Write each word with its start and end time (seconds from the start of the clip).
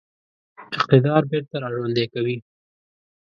اقتدار 0.77 1.21
بیرته 1.29 1.57
را 1.61 1.67
ژوندی 1.75 2.05
کوي. 2.13 2.37